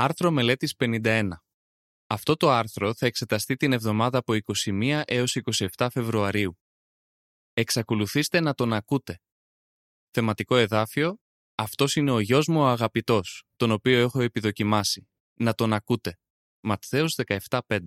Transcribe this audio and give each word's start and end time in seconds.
Άρθρο 0.00 0.30
μελέτης 0.30 0.74
51. 0.78 1.30
Αυτό 2.06 2.36
το 2.36 2.50
άρθρο 2.50 2.94
θα 2.94 3.06
εξεταστεί 3.06 3.56
την 3.56 3.72
εβδομάδα 3.72 4.18
από 4.18 4.34
21 4.54 5.02
έως 5.04 5.36
27 5.76 5.88
Φεβρουαρίου. 5.92 6.58
Εξακολουθήστε 7.52 8.40
να 8.40 8.54
τον 8.54 8.72
ακούτε. 8.72 9.20
Θεματικό 10.10 10.56
εδάφιο 10.56 11.18
«Αυτός 11.54 11.96
είναι 11.96 12.10
ο 12.10 12.20
γιος 12.20 12.46
μου 12.46 12.60
ο 12.60 12.66
αγαπητός, 12.66 13.44
τον 13.56 13.70
οποίο 13.70 13.98
έχω 13.98 14.20
επιδοκιμάσει. 14.20 15.08
Να 15.34 15.54
τον 15.54 15.72
ακούτε». 15.72 16.18
Ματθαίος 16.60 17.14
17.5 17.26 17.78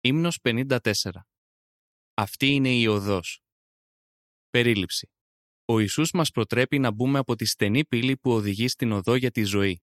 Ύμνος 0.00 0.38
54 0.42 0.78
Αυτή 2.14 2.46
είναι 2.46 2.74
η 2.74 2.86
οδός. 2.86 3.42
Περίληψη 4.50 5.10
Ο 5.64 5.80
Ιησούς 5.80 6.10
μας 6.10 6.30
προτρέπει 6.30 6.78
να 6.78 6.90
μπούμε 6.90 7.18
από 7.18 7.34
τη 7.34 7.44
στενή 7.44 7.84
πύλη 7.84 8.16
που 8.16 8.30
οδηγεί 8.30 8.68
στην 8.68 8.92
οδό 8.92 9.14
για 9.14 9.30
τη 9.30 9.42
ζωή. 9.42 9.82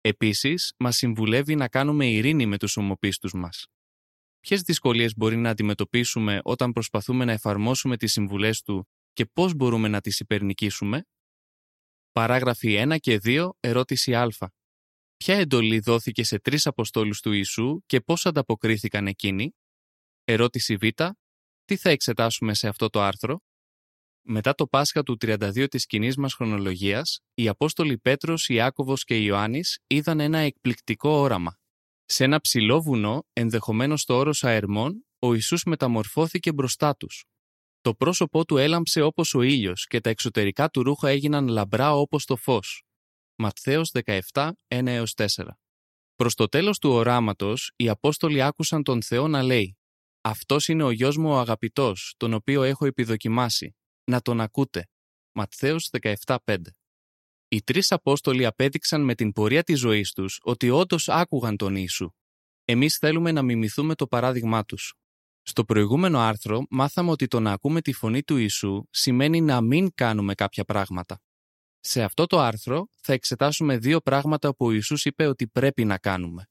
Επίσης, 0.00 0.74
μας 0.78 0.96
συμβουλεύει 0.96 1.54
να 1.54 1.68
κάνουμε 1.68 2.06
ειρήνη 2.06 2.46
με 2.46 2.58
τους 2.58 2.76
ομοπίστους 2.76 3.32
μας. 3.32 3.66
Ποιες 4.40 4.62
δυσκολίες 4.62 5.16
μπορεί 5.16 5.36
να 5.36 5.50
αντιμετωπίσουμε 5.50 6.40
όταν 6.42 6.72
προσπαθούμε 6.72 7.24
να 7.24 7.32
εφαρμόσουμε 7.32 7.96
τις 7.96 8.12
συμβουλές 8.12 8.62
του 8.62 8.88
και 9.12 9.26
πώς 9.26 9.54
μπορούμε 9.54 9.88
να 9.88 10.00
τις 10.00 10.20
υπερνικήσουμε; 10.20 11.04
Παράγραφοι 12.12 12.84
1 12.88 12.96
και 12.98 13.20
2, 13.24 13.50
ερώτηση 13.60 14.14
Α. 14.14 14.28
Ποια 15.16 15.34
εντολή 15.34 15.78
δόθηκε 15.80 16.24
σε 16.24 16.38
τρεις 16.38 16.66
Αποστόλους 16.66 17.20
του 17.20 17.32
Ιησού 17.32 17.82
και 17.86 18.00
πώς 18.00 18.26
ανταποκρίθηκαν 18.26 19.06
εκείνοι; 19.06 19.54
Ερώτηση 20.24 20.76
Β. 20.76 20.86
Τι 21.64 21.76
θα 21.76 21.90
εξετάσουμε 21.90 22.54
σε 22.54 22.68
αυτό 22.68 22.88
το 22.88 23.00
άρθρο; 23.02 23.40
Μετά 24.22 24.54
το 24.54 24.66
Πάσχα 24.66 25.02
του 25.02 25.16
32 25.20 25.66
της 25.68 25.86
κοινής 25.86 26.16
μας 26.16 26.34
χρονολογίας, 26.34 27.20
οι 27.34 27.48
Απόστολοι 27.48 27.98
Πέτρος, 27.98 28.48
Ιάκωβος 28.48 29.04
και 29.04 29.16
Ιωάννης 29.16 29.78
είδαν 29.86 30.20
ένα 30.20 30.38
εκπληκτικό 30.38 31.10
όραμα. 31.10 31.58
Σε 32.04 32.24
ένα 32.24 32.40
ψηλό 32.40 32.80
βουνό, 32.82 33.26
ενδεχομένως 33.32 34.00
στο 34.00 34.16
όρος 34.16 34.44
Αερμών, 34.44 35.06
ο 35.18 35.34
Ιησούς 35.34 35.62
μεταμορφώθηκε 35.64 36.52
μπροστά 36.52 36.96
τους. 36.96 37.24
Το 37.80 37.94
πρόσωπό 37.94 38.44
του 38.44 38.56
έλαμψε 38.56 39.00
όπως 39.00 39.34
ο 39.34 39.42
ήλιος 39.42 39.86
και 39.86 40.00
τα 40.00 40.10
εξωτερικά 40.10 40.68
του 40.68 40.82
ρούχα 40.82 41.08
έγιναν 41.08 41.48
λαμπρά 41.48 41.94
όπως 41.94 42.24
το 42.24 42.36
φως. 42.36 42.84
Ματθαίος 43.36 43.90
17, 44.32 44.52
1-4 44.68 45.04
Προς 46.16 46.34
το 46.34 46.46
τέλος 46.46 46.78
του 46.78 46.90
οράματος, 46.90 47.72
οι 47.76 47.88
Απόστολοι 47.88 48.42
άκουσαν 48.42 48.82
τον 48.82 49.02
Θεό 49.02 49.28
να 49.28 49.42
λέει 49.42 49.78
«Αυτός 50.20 50.68
είναι 50.68 50.82
ο 50.82 50.90
γιος 50.90 51.16
μου 51.16 51.30
ο 51.30 51.38
αγαπητός, 51.38 52.14
τον 52.16 52.32
οποίο 52.32 52.62
έχω 52.62 52.86
επιδοκιμάσει. 52.86 53.74
Να 54.10 54.20
τον 54.20 54.40
ακούτε». 54.40 54.88
Ματθαίος 55.32 55.90
17.5 55.90 56.60
Οι 57.48 57.62
τρεις 57.62 57.92
Απόστολοι 57.92 58.46
απέδειξαν 58.46 59.04
με 59.04 59.14
την 59.14 59.32
πορεία 59.32 59.62
της 59.62 59.78
ζωής 59.78 60.12
τους 60.12 60.40
ότι 60.42 60.70
όντως 60.70 61.08
άκουγαν 61.08 61.56
τον 61.56 61.76
Ιησού. 61.76 62.10
Εμείς 62.64 62.96
θέλουμε 62.96 63.32
να 63.32 63.42
μιμηθούμε 63.42 63.94
το 63.94 64.06
παράδειγμά 64.06 64.64
τους. 64.64 64.94
Στο 65.42 65.64
προηγούμενο 65.64 66.18
άρθρο 66.18 66.66
μάθαμε 66.70 67.10
ότι 67.10 67.26
το 67.26 67.40
να 67.40 67.52
ακούμε 67.52 67.80
τη 67.80 67.92
φωνή 67.92 68.22
του 68.22 68.36
Ιησού 68.36 68.84
σημαίνει 68.90 69.40
να 69.40 69.60
μην 69.60 69.94
κάνουμε 69.94 70.34
κάποια 70.34 70.64
πράγματα. 70.64 71.20
Σε 71.80 72.02
αυτό 72.02 72.26
το 72.26 72.38
άρθρο 72.38 72.88
θα 73.02 73.12
εξετάσουμε 73.12 73.78
δύο 73.78 74.00
πράγματα 74.00 74.54
που 74.54 74.66
ο 74.66 74.70
Ιησούς 74.72 75.04
είπε 75.04 75.26
ότι 75.26 75.48
πρέπει 75.48 75.84
να 75.84 75.98
κάνουμε. 75.98 76.48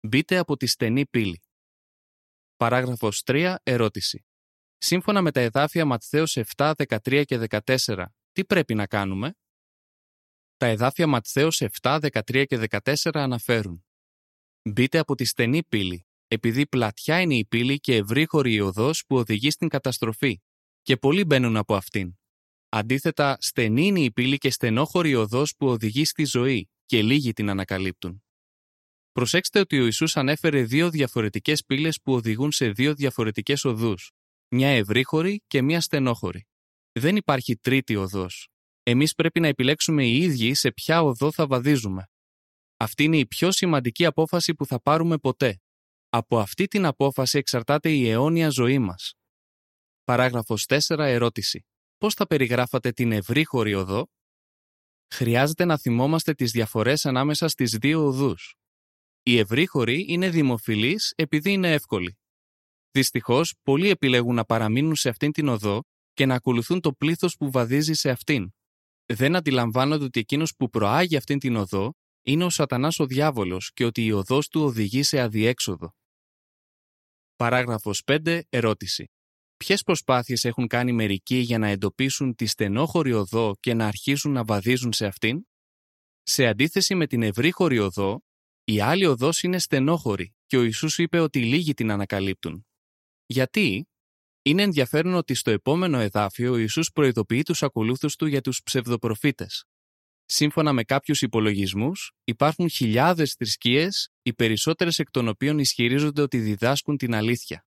Μπείτε 0.00 0.38
από 0.38 0.56
τη 0.56 0.66
στενή 0.66 1.06
πύλη. 1.06 1.42
Παράγραφος 2.56 3.22
3. 3.26 3.56
Ερώτηση. 3.62 4.27
Σύμφωνα 4.78 5.22
με 5.22 5.30
τα 5.30 5.40
εδάφια 5.40 5.84
Ματθαίος 5.84 6.36
7, 6.56 6.72
13 6.76 7.24
και 7.24 7.46
14, 7.48 8.04
τι 8.32 8.44
πρέπει 8.44 8.74
να 8.74 8.86
κάνουμε; 8.86 9.34
Τα 10.56 10.66
εδάφια 10.66 11.06
Ματθαίος 11.06 11.62
7, 11.80 11.98
13 12.00 12.44
και 12.46 12.66
14 12.70 12.94
αναφέρουν 13.12 13.84
«Μπείτε 14.62 14.98
από 14.98 15.14
τη 15.14 15.24
στενή 15.24 15.64
πύλη, 15.64 16.06
επειδή 16.28 16.66
πλατιά 16.66 17.20
είναι 17.20 17.34
η 17.34 17.44
πύλη 17.44 17.80
και 17.80 17.94
ευρύχωρη 17.94 18.52
η 18.52 18.60
οδός 18.60 19.04
που 19.06 19.16
οδηγεί 19.16 19.50
στην 19.50 19.68
καταστροφή, 19.68 20.40
και 20.82 20.96
πολλοί 20.96 21.24
μπαίνουν 21.24 21.56
από 21.56 21.74
αυτήν. 21.74 22.18
Αντίθετα, 22.68 23.36
στενή 23.40 23.86
είναι 23.86 24.00
η 24.00 24.12
πύλη 24.12 24.38
και 24.38 24.50
στενόχωρη 24.50 25.10
η 25.10 25.14
οδός 25.14 25.54
που 25.56 25.66
οδηγεί 25.66 26.04
στη 26.04 26.24
ζωή, 26.24 26.70
και 26.86 27.02
λίγοι 27.02 27.32
την 27.32 27.50
ανακαλύπτουν. 27.50 28.22
Προσέξτε 29.12 29.58
ότι 29.58 29.80
ο 29.80 29.84
Ιησούς 29.84 30.16
ανέφερε 30.16 30.62
δύο 30.62 30.90
διαφορετικές 30.90 31.64
πύλες 31.64 32.00
που 32.02 32.12
οδηγούν 32.12 32.52
σε 32.52 32.70
δύο 32.70 32.94
διαφορετικές 32.94 33.64
οδούς, 33.64 34.12
μια 34.48 34.68
ευρύχωρη 34.68 35.42
και 35.46 35.62
μια 35.62 35.80
στενόχωρη. 35.80 36.46
Δεν 36.92 37.16
υπάρχει 37.16 37.56
τρίτη 37.56 37.96
οδός. 37.96 38.48
Εμείς 38.82 39.14
πρέπει 39.14 39.40
να 39.40 39.48
επιλέξουμε 39.48 40.04
οι 40.04 40.16
ίδιοι 40.16 40.54
σε 40.54 40.72
ποια 40.72 41.02
οδό 41.02 41.32
θα 41.32 41.46
βαδίζουμε. 41.46 42.08
Αυτή 42.76 43.04
είναι 43.04 43.18
η 43.18 43.26
πιο 43.26 43.52
σημαντική 43.52 44.04
απόφαση 44.04 44.54
που 44.54 44.66
θα 44.66 44.80
πάρουμε 44.80 45.18
ποτέ. 45.18 45.60
Από 46.08 46.38
αυτή 46.38 46.66
την 46.66 46.84
απόφαση 46.84 47.38
εξαρτάται 47.38 47.90
η 47.90 48.08
αιώνια 48.08 48.48
ζωή 48.48 48.78
μας. 48.78 49.14
Παράγραφος 50.04 50.66
4. 50.66 50.98
Ερώτηση. 50.98 51.66
Πώς 51.98 52.14
θα 52.14 52.26
περιγράφατε 52.26 52.90
την 52.90 53.12
ευρύχωρη 53.12 53.74
οδό; 53.74 54.08
Χρειάζεται 55.10 55.64
να 55.64 55.78
θυμόμαστε 55.78 56.34
τις 56.34 56.50
διαφορές 56.50 57.06
ανάμεσα 57.06 57.48
στις 57.48 57.70
δύο 57.70 58.06
οδούς. 58.06 58.54
Η 59.22 59.38
ευρύχωρη 59.38 60.04
είναι 60.08 60.30
δημοφιλής 60.30 61.12
επειδή 61.16 61.52
είναι 61.52 61.72
εύκολη. 61.72 62.17
Δυστυχώς, 62.98 63.54
πολλοί 63.62 63.88
επιλέγουν 63.88 64.34
να 64.34 64.44
παραμείνουν 64.44 64.94
σε 64.96 65.08
αυτήν 65.08 65.32
την 65.32 65.48
οδό 65.48 65.82
και 66.12 66.26
να 66.26 66.34
ακολουθούν 66.34 66.80
το 66.80 66.92
πλήθος 66.92 67.36
που 67.36 67.50
βαδίζει 67.50 67.92
σε 67.92 68.10
αυτήν. 68.10 68.50
Δεν 69.06 69.36
αντιλαμβάνονται 69.36 70.04
ότι 70.04 70.20
εκείνος 70.20 70.54
που 70.56 70.68
προάγει 70.68 71.16
αυτήν 71.16 71.38
την 71.38 71.56
οδό 71.56 71.92
είναι 72.22 72.44
ο 72.44 72.50
σατανάς 72.50 72.98
ο 72.98 73.06
διάβολος 73.06 73.72
και 73.74 73.84
ότι 73.84 74.04
η 74.04 74.12
οδός 74.12 74.48
του 74.48 74.62
οδηγεί 74.62 75.02
σε 75.02 75.20
αδιέξοδο. 75.20 75.94
Παράγραφος 77.36 78.02
5. 78.06 78.40
Ερώτηση. 78.48 79.04
Ποιες 79.56 79.82
προσπάθειες 79.82 80.44
έχουν 80.44 80.66
κάνει 80.66 80.92
μερικοί 80.92 81.36
για 81.36 81.58
να 81.58 81.68
εντοπίσουν 81.68 82.34
τη 82.34 82.46
στενόχωρη 82.46 83.12
οδό 83.12 83.54
και 83.60 83.74
να 83.74 83.86
αρχίσουν 83.86 84.32
να 84.32 84.44
βαδίζουν 84.44 84.92
σε 84.92 85.06
αυτήν; 85.06 85.46
Σε 86.22 86.46
αντίθεση 86.46 86.94
με 86.94 87.06
την 87.06 87.22
ευρύχωρη 87.22 87.78
οδό, 87.78 88.20
η 88.64 88.80
άλλη 88.80 89.04
οδός 89.04 89.42
είναι 89.42 89.58
στενόχωρη 89.58 90.34
και 90.46 90.56
ο 90.56 90.62
Ιησούς 90.62 90.98
είπε 90.98 91.18
ότι 91.18 91.44
λίγοι 91.44 91.74
την 91.74 91.90
ανακαλύπτουν. 91.90 92.67
Γιατί; 93.30 93.88
Είναι 94.42 94.62
ενδιαφέρον 94.62 95.14
ότι 95.14 95.34
στο 95.34 95.50
επόμενο 95.50 95.98
εδάφιο 95.98 96.52
ο 96.52 96.56
Ιησούς 96.56 96.90
προειδοποιεί 96.92 97.42
τους 97.42 97.62
ακολούθους 97.62 98.16
του 98.16 98.26
για 98.26 98.40
τους 98.40 98.62
ψευδοπροφήτες. 98.62 99.64
Σύμφωνα 100.24 100.72
με 100.72 100.84
κάποιους 100.84 101.22
υπολογισμούς, 101.22 102.12
υπάρχουν 102.24 102.68
χιλιάδες 102.70 103.34
θρησκείες, 103.34 104.10
οι 104.22 104.34
περισσότερες 104.34 104.98
εκ 104.98 105.10
των 105.10 105.28
οποίων 105.28 105.58
ισχυρίζονται 105.58 106.22
ότι 106.22 106.38
διδάσκουν 106.38 106.96
την 106.96 107.14
αλήθεια. 107.14 107.66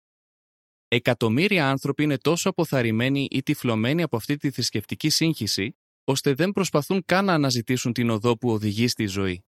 Εκατομμύρια 0.88 1.70
άνθρωποι 1.70 2.02
είναι 2.02 2.18
τόσο 2.18 2.48
αποθαρρυμένοι 2.48 3.28
ή 3.30 3.42
τυφλωμένοι 3.42 4.02
από 4.02 4.16
αυτή 4.16 4.36
τη 4.36 4.50
θρησκευτική 4.50 5.08
σύγχυση, 5.08 5.76
ώστε 6.04 6.34
δεν 6.34 6.52
προσπαθούν 6.52 7.04
καν 7.04 7.24
να 7.24 7.32
αναζητήσουν 7.32 7.92
την 7.92 8.10
οδό 8.10 8.38
που 8.38 8.50
οδηγεί 8.50 8.88
στη 8.88 9.06
ζωή. 9.06 9.44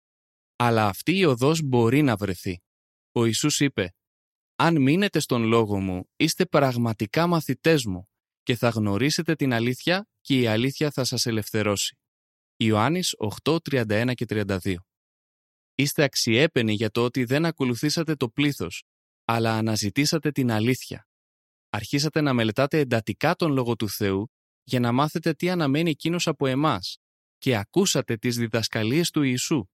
Αλλά 0.57 0.87
αυτή 0.87 1.17
η 1.17 1.25
οδός 1.25 1.63
μπορεί 1.63 2.03
να 2.03 2.17
βρεθεί. 2.17 2.63
Ο 3.13 3.25
Ιησούς 3.25 3.61
είπε 3.61 3.93
αν 4.61 4.83
μείνετε 4.83 5.19
στον 5.19 5.43
λόγο 5.43 5.81
μου, 5.81 6.11
είστε 6.17 6.47
πραγματικά 6.47 7.27
μαθητές 7.27 7.85
μου 7.85 8.09
και 8.43 8.57
θα 8.57 8.69
γνωρίσετε 8.69 9.35
την 9.35 9.53
αλήθεια 9.53 10.09
και 10.21 10.41
η 10.41 10.47
αλήθεια 10.47 10.91
θα 10.91 11.05
σας 11.05 11.27
ελευθερώσει. 11.27 11.99
Ιωάννης 12.57 13.15
8, 13.45 13.57
31 13.71 14.13
και 14.15 14.25
32 14.29 14.75
Είστε 15.75 16.03
αξιέπαινοι 16.03 16.73
για 16.73 16.91
το 16.91 17.05
ότι 17.05 17.25
δεν 17.25 17.45
ακολουθήσατε 17.45 18.15
το 18.15 18.29
πλήθος, 18.29 18.85
αλλά 19.25 19.53
αναζητήσατε 19.53 20.31
την 20.31 20.51
αλήθεια. 20.51 21.09
Αρχίσατε 21.71 22.21
να 22.21 22.33
μελετάτε 22.33 22.79
εντατικά 22.79 23.35
τον 23.35 23.53
Λόγο 23.53 23.77
του 23.77 23.89
Θεού 23.89 24.33
για 24.63 24.81
να 24.81 24.93
μάθετε 24.93 25.35
τι 25.35 25.51
αναμένει 25.51 25.91
εκείνος 25.91 26.27
από 26.27 26.47
εμάς 26.47 26.99
και 27.39 27.57
ακούσατε 27.57 28.17
τις 28.17 28.37
διδασκαλίες 28.37 29.11
του 29.11 29.23
Ιησού. 29.23 29.65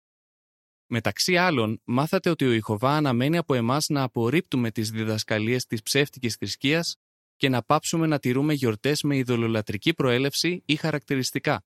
Μεταξύ 0.86 1.36
άλλων, 1.36 1.80
μάθατε 1.84 2.30
ότι 2.30 2.44
ο 2.44 2.52
Ιχωβά 2.52 2.96
αναμένει 2.96 3.36
από 3.36 3.54
εμάς 3.54 3.88
να 3.88 4.02
απορρίπτουμε 4.02 4.70
τις 4.70 4.90
διδασκαλίες 4.90 5.66
της 5.66 5.82
ψεύτικης 5.82 6.34
θρησκείας 6.34 6.96
και 7.36 7.48
να 7.48 7.62
πάψουμε 7.62 8.06
να 8.06 8.18
τηρούμε 8.18 8.52
γιορτές 8.52 9.02
με 9.02 9.16
ειδωλολατρική 9.16 9.94
προέλευση 9.94 10.62
ή 10.66 10.76
χαρακτηριστικά. 10.76 11.64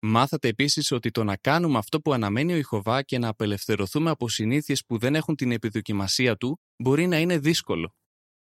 Μάθατε 0.00 0.48
επίσης 0.48 0.90
ότι 0.90 1.10
το 1.10 1.24
να 1.24 1.36
κάνουμε 1.36 1.78
αυτό 1.78 2.00
που 2.00 2.12
αναμένει 2.12 2.52
ο 2.52 2.56
Ιχωβά 2.56 3.02
και 3.02 3.18
να 3.18 3.28
απελευθερωθούμε 3.28 4.10
από 4.10 4.28
συνήθειες 4.28 4.84
που 4.84 4.98
δεν 4.98 5.14
έχουν 5.14 5.36
την 5.36 5.52
επιδοκιμασία 5.52 6.36
του 6.36 6.60
μπορεί 6.76 7.06
να 7.06 7.18
είναι 7.18 7.38
δύσκολο. 7.38 7.94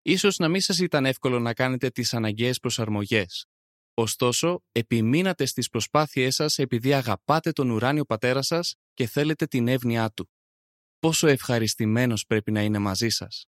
Ίσως 0.03 0.37
να 0.37 0.49
μην 0.49 0.61
σας 0.61 0.79
ήταν 0.79 1.07
εύκολο 1.07 1.39
να 1.39 1.55
κάνετε 1.55 1.91
τις 1.91 2.15
αναγκαίες 2.15 2.59
προσαρμογές, 2.59 3.48
Ωστόσο, 3.99 4.63
επιμείνατε 4.73 5.45
στις 5.45 5.69
προσπάθειές 5.69 6.35
σας 6.35 6.59
επειδή 6.59 6.95
αγαπάτε 6.95 7.53
τον 7.53 7.71
ουράνιο 7.71 8.05
πατέρα 8.05 8.43
σας 8.43 8.75
και 8.95 9.07
θέλετε 9.07 9.47
την 9.47 9.69
εύνοιά 9.69 10.11
του. 10.11 10.31
Πόσο 10.99 11.27
ευχαριστημένος 11.27 12.27
πρέπει 12.27 12.53
να 12.53 12.63
είναι 12.63 12.79
μαζί 12.79 13.09
σας. 13.09 13.47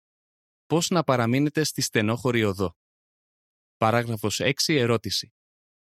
Πώς 0.65 0.89
να 0.89 1.03
παραμείνετε 1.03 1.63
στη 1.63 1.81
στενόχωρη 1.81 2.43
οδό. 2.43 2.75
Παράγραφος 3.77 4.39
6. 4.39 4.51
Ερώτηση. 4.67 5.33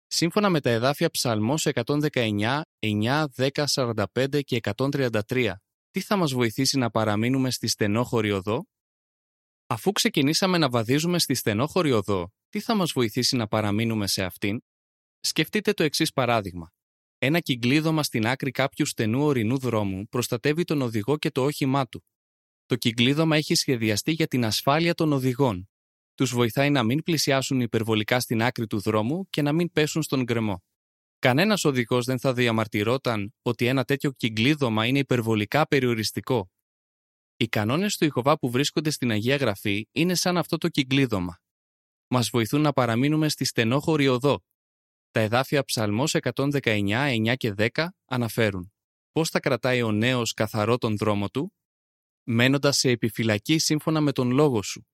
Σύμφωνα 0.07 0.49
με 0.49 0.61
τα 0.61 0.71
εδάφια 0.71 1.11
Ψαλμός 1.11 1.67
119, 1.67 2.63
9, 2.79 3.29
10, 3.37 3.67
45 3.67 4.43
και 4.43 4.57
133, 4.57 5.55
τι 5.91 6.01
θα 6.01 6.17
μας 6.17 6.33
βοηθήσει 6.33 6.79
να 6.79 6.91
παραμείνουμε 6.91 7.51
στη 7.51 7.67
στενόχωρη 7.67 8.31
οδό; 8.31 8.65
Αφού 9.67 9.93
ξεκινήσαμε 9.93 10.59
να 10.59 10.69
βαδίζουμε 10.69 11.19
στη 11.19 11.35
στενόχωρη 11.35 11.93
οδό, 11.93 12.33
τι 12.51 12.61
θα 12.61 12.75
μας 12.75 12.93
βοηθήσει 12.93 13.37
να 13.37 13.47
παραμείνουμε 13.47 14.07
σε 14.07 14.25
αυτήν; 14.25 14.61
Σκεφτείτε 15.21 15.73
το 15.73 15.83
εξής 15.83 16.13
παράδειγμα. 16.13 16.73
Ένα 17.19 17.41
κυκλίδωμα 17.41 18.03
στην 18.03 18.27
άκρη 18.27 18.51
κάποιου 18.51 18.87
στενού 18.87 19.25
ορεινού 19.25 19.59
δρόμου 19.59 20.07
προστατεύει 20.09 20.65
τον 20.65 20.83
οδηγό 20.83 21.17
και 21.17 21.31
το 21.31 21.45
όχημά 21.45 21.87
του. 21.87 22.05
Το 22.67 22.77
κυκλίδωμα 22.77 23.37
έχει 23.37 23.55
σχεδιαστεί 23.55 24.13
για 24.13 24.27
την 24.27 24.45
ασφάλεια 24.45 24.95
των 24.95 25.13
οδηγών. 25.13 25.69
Τους 26.15 26.33
βοηθάει 26.33 26.71
να 26.71 26.83
μην 26.83 27.03
πλησιάσουν 27.03 27.61
υπερβολικά 27.61 28.21
στην 28.21 28.43
άκρη 28.43 28.67
του 28.67 28.81
δρόμου 28.81 29.29
και 29.31 29.43
να 29.43 29.53
μην 29.53 29.73
πέσουν 29.73 30.03
στον 30.03 30.23
γκρεμό. 30.23 30.63
Κανένας 31.19 31.65
οδηγός 31.65 32.05
δεν 32.05 32.19
θα 32.19 32.33
διαμαρτυρόταν 32.33 33.35
ότι 33.43 33.67
ένα 33.67 33.85
τέτοιο 33.85 34.13
κυκλίδωμα 34.13 34.87
είναι 34.87 34.99
υπερβολικά 34.99 35.67
περιοριστικό. 35.67 36.51
Οι 37.37 37.49
κανόνες 37.49 37.97
του 37.97 38.05
Ιχοβά 38.05 38.39
που 38.39 38.51
βρίσκονται 38.51 38.91
στην 38.91 39.11
Αγία 39.11 39.37
Γραφή 39.37 39.89
είναι 39.93 40.15
σαν 40.15 40.37
αυτό 40.37 40.59
το 40.59 40.69
κυκλίδωμα. 40.69 41.41
Μας 42.13 42.29
βοηθούν 42.31 42.61
να 42.61 42.73
παραμείνουμε 42.73 43.29
στη 43.29 43.45
στενόχωρη 43.45 44.09
οδό. 44.09 44.45
Τα 45.11 45.21
εδάφια 45.21 45.65
Ψαλμός 45.65 46.15
119, 46.15 47.09
9 47.09 47.35
και 47.37 47.55
10 47.57 47.89
αναφέρουν 48.05 48.73
πώς 49.13 49.29
θα 49.29 49.41
κρατάει 49.41 49.83
ο 49.83 49.93
νέος 49.93 50.33
καθαρό 50.33 50.79
τον 50.79 50.97
δρόμο 50.97 51.29
του, 51.29 51.55
μένοντας 52.25 52.79
σε 52.79 52.91
επιφυλακή 52.91 53.59
σύμφωνα 53.59 54.01
με 54.01 54.13
τον 54.13 54.31
λόγο 54.31 54.63
σου. 54.63 54.87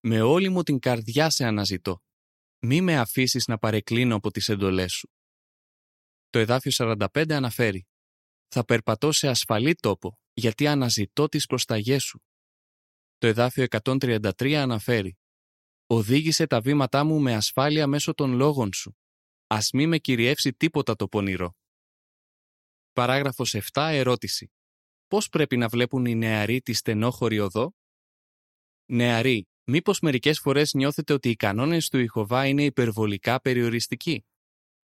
Με 0.00 0.20
όλη 0.20 0.48
μου 0.48 0.62
την 0.62 0.78
καρδιά 0.78 1.30
σε 1.30 1.44
αναζητώ. 1.44 2.02
Μη 2.58 2.80
με 2.80 2.98
αφήσεις 2.98 3.46
να 3.46 3.58
παρεκκλίνω 3.58 4.14
από 4.14 4.30
τις 4.30 4.48
εντολές 4.48 4.92
σου. 4.92 5.12
Το 6.30 6.38
εδάφιο 6.38 6.96
45 6.96 7.32
αναφέρει 7.32 7.86
«Θα 8.48 8.64
περπατώ 8.64 9.12
σε 9.12 9.28
ασφαλή 9.28 9.74
τόπο, 9.74 10.18
γιατί 10.32 10.66
αναζητώ 10.66 11.28
τις 11.28 11.46
προσταγές 11.46 12.02
σου». 12.02 12.22
Το 13.18 13.26
εδάφιο 13.26 13.64
133 13.64 14.52
αναφέρει 14.52 15.16
«Οδήγησε 15.92 16.46
τα 16.46 16.60
βήματά 16.60 17.04
μου 17.04 17.20
με 17.20 17.34
ασφάλεια 17.34 17.86
μέσω 17.86 18.14
των 18.14 18.32
λόγων 18.32 18.72
σου. 18.72 18.98
Ας 19.46 19.70
μη 19.70 19.86
με 19.86 19.98
κυριεύσει 19.98 20.52
τίποτα 20.52 20.96
το 20.96 21.08
πονηρό». 21.08 21.56
Παράγραφος 22.92 23.54
7 23.54 23.90
ερώτηση. 23.92 24.52
Πώς 25.06 25.28
πρέπει 25.28 25.56
να 25.56 25.68
βλέπουν 25.68 26.04
οι 26.04 26.14
νεαροί 26.14 26.60
τη 26.60 26.72
στενόχωρη 26.72 27.38
οδό; 27.38 27.74
Νεαροί, 28.86 29.48
μήπως 29.64 30.00
μερικές 30.00 30.38
φορές 30.38 30.72
νιώθετε 30.72 31.12
ότι 31.12 31.30
οι 31.30 31.36
κανόνες 31.36 31.88
του 31.88 31.98
Ιχωβά 31.98 32.46
είναι 32.46 32.64
υπερβολικά 32.64 33.40
περιοριστικοί; 33.40 34.26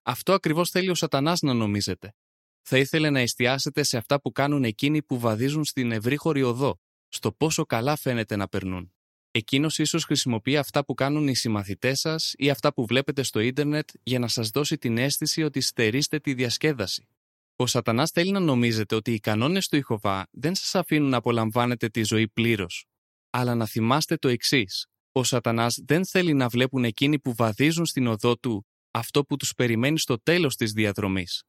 Αυτό 0.03 0.33
ακριβώς 0.33 0.71
θέλει 0.71 0.91
ο 0.91 0.95
Σατανάς 0.95 1.41
να 1.41 1.55
νομίζετε. 1.55 2.15
Θα 2.63 2.79
ήθελε 2.79 3.11
να 3.11 3.21
εστιάσετε 3.21 3.83
σε 3.83 3.97
αυτά 3.97 4.21
που 4.21 4.33
κάνουν 4.33 4.65
εκείνοι 4.65 5.03
που 5.03 5.19
βαδίζουν 5.19 5.65
στην 5.65 5.93
ευρύχωρη 5.93 6.43
οδό, 6.43 6.81
στο 7.09 7.33
πόσο 7.33 7.65
καλά 7.67 7.97
φαίνεται 7.97 8.37
να 8.37 8.49
περνούν. 8.49 8.93
Εκείνος 9.31 9.79
ίσως 9.79 10.05
χρησιμοποιεί 10.05 10.57
αυτά 10.57 10.85
που 10.85 10.95
κάνουν 10.95 11.29
οι 11.29 11.35
συμμαθητές 11.35 12.01
σας 12.01 12.35
ή 12.37 12.51
αυτά 12.51 12.73
που 12.73 12.87
βλέπετε 12.87 13.23
στο 13.23 13.41
ίντερνετ 13.41 13.89
για 14.03 14.19
να 14.19 14.29
σας 14.29 14.49
δώσει 14.49 14.79
την 14.79 14.99
αίσθηση 14.99 15.43
ότι 15.43 15.61
στερείστε 15.61 16.19
τη 16.19 16.35
διασκέδαση. 16.35 17.09
Ο 17.57 17.67
Σατανάς 17.67 18.11
θέλει 18.11 18.31
να 18.31 18.41
νομίζετε 18.41 18.95
ότι 18.95 19.13
οι 19.13 19.21
κανόνες 19.21 19.69
του 19.69 19.77
Ιχοβά 19.77 20.27
δεν 20.31 20.55
σας 20.55 20.75
αφήνουν 20.75 21.09
να 21.09 21.17
απολαμβάνετε 21.17 21.89
τη 21.89 22.03
ζωή 22.03 22.29
πλήρως. 22.29 22.87
Αλλά 23.31 23.55
να 23.55 23.67
θυμάστε 23.67 24.17
το 24.17 24.29
εξής. 24.29 24.87
Ο 25.13 25.25
Σατανάς 25.25 25.79
δεν 25.87 26.07
θέλει 26.07 26.35
να 26.35 26.49
βλέπουν 26.49 26.85
εκείνοι 26.85 27.19
που 27.19 27.35
βαδίζουν 27.35 27.87
στην 27.87 28.07
οδό 28.07 28.37
του 28.37 28.67
αυτό 28.91 29.25
που 29.25 29.37
τους 29.37 29.55
περιμένει 29.55 29.99
στο 29.99 30.23
τέλος 30.23 30.57
της 30.57 30.73
διαδρομής. 30.73 31.43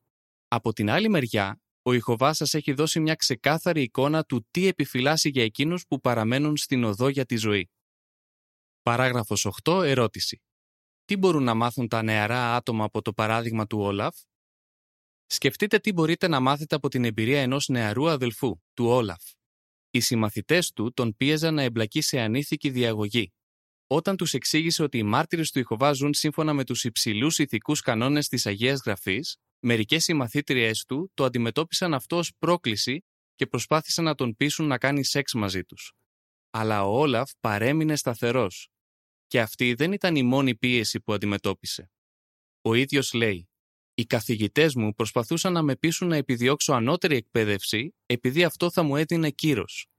Από 0.47 0.73
την 0.73 0.89
άλλη 0.89 1.09
μεριά, 1.09 1.61
ο 1.81 1.93
Ιχωβάς 1.93 2.37
σας 2.37 2.53
έχει 2.53 2.73
δώσει 2.73 2.99
μια 2.99 3.15
ξεκάθαρη 3.15 3.81
εικόνα 3.81 4.23
του 4.23 4.47
τι 4.51 4.67
επιφυλάσσει 4.67 5.29
για 5.29 5.43
εκείνους 5.43 5.85
που 5.87 5.99
παραμένουν 5.99 6.57
στην 6.57 6.83
οδό 6.83 7.07
για 7.07 7.25
τη 7.25 7.35
ζωή. 7.35 7.69
Παράγραφος 8.81 9.45
8. 9.63 9.81
Ερώτηση. 9.83 10.41
Τι 11.05 11.17
μπορούν 11.17 11.43
να 11.43 11.53
μάθουν 11.53 11.87
τα 11.87 12.01
νεαρά 12.01 12.55
άτομα 12.55 12.83
από 12.83 13.01
το 13.01 13.13
παράδειγμα 13.13 13.67
του 13.67 13.79
Όλαφ; 13.79 14.17
Σκεφτείτε 15.25 15.79
τι 15.79 15.93
μπορείτε 15.93 16.27
να 16.27 16.39
μάθετε 16.39 16.75
από 16.75 16.89
την 16.89 17.05
εμπειρία 17.05 17.41
ενός 17.41 17.67
νεαρού 17.67 18.09
αδελφού, 18.09 18.59
του 18.73 18.85
Όλαφ. 18.85 19.23
Οι 19.91 19.99
συμμαθητές 19.99 20.71
του 20.71 20.93
τον 20.93 21.15
πίεζαν 21.15 21.53
να 21.53 21.61
εμπλακεί 21.61 22.01
σε 22.01 22.19
ανήθικη 22.19 22.69
διαγωγή, 22.69 23.33
όταν 23.87 24.17
τους 24.17 24.33
εξήγησε 24.33 24.83
ότι 24.83 24.97
οι 24.97 25.03
μάρτυρες 25.03 25.51
του 25.51 25.59
Ιχοβά 25.59 25.93
ζουν 25.93 26.13
σύμφωνα 26.13 26.53
με 26.53 26.63
τους 26.63 26.83
υψηλούς 26.83 27.37
ηθικούς 27.37 27.81
κανόνες 27.81 28.27
της 28.27 28.45
Αγίας 28.45 28.81
Γραφής, 28.85 29.37
μερικές 29.59 30.03
συμμαθήτριέ 30.03 30.71
του 30.87 31.11
το 31.13 31.23
αντιμετώπισαν 31.23 31.93
αυτό 31.93 32.17
ως 32.17 32.33
πρόκληση 32.39 32.99
και 33.35 33.47
προσπάθησαν 33.47 34.05
να 34.05 34.15
τον 34.15 34.35
πείσουν 34.35 34.67
να 34.67 34.77
κάνει 34.77 35.03
σεξ 35.03 35.33
μαζί 35.33 35.63
τους. 35.63 35.93
Αλλά 36.49 36.85
ο 36.85 36.99
Όλαφ 36.99 37.31
παρέμεινε 37.39 37.95
σταθερός. 37.95 38.69
Και 39.27 39.41
αυτή 39.41 39.73
δεν 39.73 39.91
ήταν 39.91 40.15
η 40.15 40.23
μόνη 40.23 40.55
πίεση 40.55 41.01
που 41.01 41.13
αντιμετώπισε. 41.13 41.91
Ο 42.61 42.73
ίδιος 42.73 43.13
λέει: 43.13 43.49
Οι 43.93 44.05
καθηγητές 44.05 44.75
μου 44.75 44.93
προσπαθούσαν 44.93 45.53
να 45.53 45.61
με 45.61 45.75
πείσουν 45.75 46.07
να 46.07 46.15
επιδιώξω 46.15 46.73
ανώτερη 46.73 47.15
εκπαίδευση 47.15 47.95
επειδή 48.05 48.43
αυτό 48.43 48.71
θα 48.71 48.83
μου 48.83 48.95
έδινε 48.95 49.29
κύρος 49.29 49.89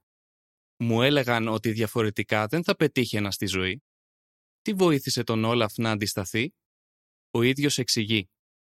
μου 0.81 1.01
έλεγαν 1.01 1.47
ότι 1.47 1.71
διαφορετικά 1.71 2.47
δεν 2.47 2.63
θα 2.63 2.75
πετύχαινα 2.75 3.31
στη 3.31 3.45
ζωή. 3.45 3.83
Τι 4.61 4.73
βοήθησε 4.73 5.23
τον 5.23 5.43
Όλαφ 5.43 5.77
να 5.77 5.91
αντισταθεί; 5.91 6.53
Ο 7.31 7.41
ίδιος 7.41 7.77
εξηγεί. 7.77 8.29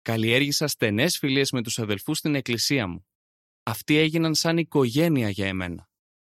Καλλιέργησα 0.03 0.67
στενές 0.67 1.19
φιλίες 1.19 1.51
με 1.51 1.63
τους 1.63 1.79
αδελφούς 1.79 2.19
στην 2.19 2.35
εκκλησία 2.35 2.87
μου. 2.87 3.07
Αυτοί 3.63 3.97
έγιναν 3.97 4.35
σαν 4.35 4.59
οικογένεια 4.59 5.29
για 5.29 5.47
εμένα. 5.47 5.91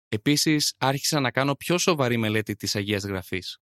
Επίσης, 0.07 0.73
άρχισα 0.77 1.19
να 1.19 1.31
κάνω 1.31 1.55
πιο 1.55 1.77
σοβαρή 1.77 2.17
μελέτη 2.17 2.55
της 2.55 2.75
Αγίας 2.75 3.03
Γραφής. 3.03 3.57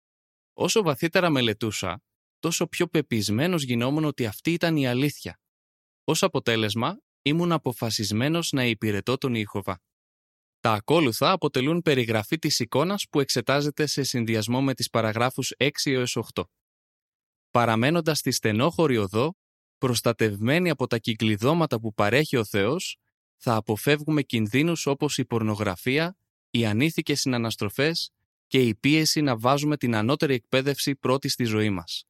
Όσο 0.53 0.81
βαθύτερα 0.81 1.29
μελετούσα, 1.29 2.03
τόσο 2.39 2.67
πιο 2.67 2.87
πεπισμένος 2.87 3.63
γινόμουν 3.63 4.05
ότι 4.05 4.25
αυτή 4.25 4.53
ήταν 4.53 4.75
η 4.77 4.87
αλήθεια. 4.87 5.39
Ως 6.03 6.23
αποτέλεσμα, 6.23 7.01
ήμουν 7.21 7.51
αποφασισμένος 7.51 8.51
να 8.51 8.65
υπηρετώ 8.65 9.17
τον 9.17 9.35
Ιχωβά. 9.35 9.81
Τα 10.59 10.73
ακόλουθα 10.73 11.31
αποτελούν 11.31 11.81
περιγραφή 11.81 12.37
της 12.39 12.59
εικόνας 12.59 13.07
που 13.09 13.19
εξετάζεται 13.19 13.85
σε 13.85 14.03
συνδυασμό 14.03 14.61
με 14.61 14.73
τις 14.73 14.89
παραγράφους 14.89 15.53
6 15.57 15.91
έως 15.91 16.15
8. 16.15 16.43
Παραμένοντας 17.51 18.17
στη 18.17 18.31
στενόχωρη 18.31 18.97
οδό, 18.97 19.35
προστατευμένοι 19.81 20.69
από 20.69 20.87
τα 20.87 20.97
κυκλειδώματα 20.97 21.79
που 21.79 21.93
παρέχει 21.93 22.37
ο 22.37 22.45
Θεός, 22.45 22.97
θα 23.37 23.55
αποφεύγουμε 23.55 24.21
κινδύνους 24.21 24.85
όπως 24.85 25.17
η 25.17 25.25
πορνογραφία, 25.25 26.17
οι 26.51 26.65
ανήθικες 26.65 27.19
συναναστροφές 27.19 28.11
και 28.47 28.61
η 28.61 28.75
πίεση 28.75 29.21
να 29.21 29.37
βάζουμε 29.37 29.77
την 29.77 29.95
ανώτερη 29.95 30.33
εκπαίδευση 30.33 30.95
πρώτη 30.95 31.27
στη 31.27 31.43
ζωή 31.43 31.69
μας. 31.69 32.03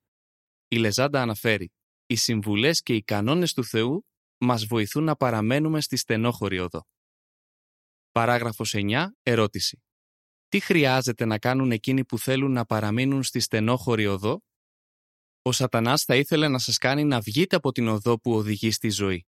Η 0.68 0.78
Λεζάντα 0.78 1.22
αναφέρει 1.22 1.72
«Οι 2.06 2.16
συμβουλές 2.16 2.82
και 2.82 2.94
οι 2.94 3.04
κανόνες 3.04 3.54
του 3.54 3.64
Θεού 3.64 4.06
μας 4.38 4.66
βοηθούν 4.66 5.04
να 5.04 5.16
παραμένουμε 5.16 5.82
στη 5.82 5.96
στενόχωρη 5.96 6.60
οδό». 6.60 6.88
Παράγραφος 8.12 8.74
9. 8.74 9.08
Ερώτηση. 9.24 9.84
Τι 10.50 10.60
χρειάζεται 10.60 11.26
να 11.26 11.40
κάνουν 11.40 11.72
εκείνοι 11.72 12.06
που 12.06 12.20
θέλουν 12.20 12.52
να 12.52 12.66
παραμείνουν 12.66 13.24
στη 13.24 13.40
στενόχωρη 13.40 14.08
οδό; 14.08 14.44
Ο 15.42 15.52
σατανάς 15.52 16.04
θα 16.04 16.16
ήθελε 16.16 16.48
να 16.48 16.60
σας 16.60 16.78
κάνει 16.78 17.04
να 17.04 17.20
βγείτε 17.20 17.56
από 17.56 17.72
την 17.72 17.88
οδό 17.88 18.20
που 18.20 18.34
οδηγεί 18.34 18.72
στη 18.72 18.90
ζωή. 18.90 19.26